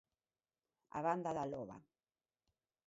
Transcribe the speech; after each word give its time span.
A 0.97 0.99
Banda 1.05 1.31
da 1.37 1.45
Loba. 1.51 1.77